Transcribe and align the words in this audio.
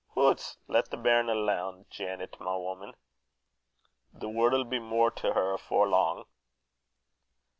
"Hoots! 0.15 0.57
lat 0.67 0.89
the 0.89 0.97
bairn 0.97 1.29
alane, 1.29 1.85
Janet, 1.91 2.35
my 2.39 2.55
woman. 2.57 2.95
The 4.11 4.29
word'll 4.29 4.63
be 4.63 4.79
mair 4.79 5.11
to 5.11 5.33
her 5.33 5.53
afore 5.53 5.89
lang." 5.89 6.23